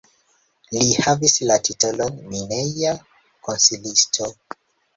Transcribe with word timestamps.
Li 0.77 0.87
havis 1.07 1.35
la 1.51 1.59
titolon 1.67 2.19
mineja 2.33 2.97
konsilisto. 3.49 4.35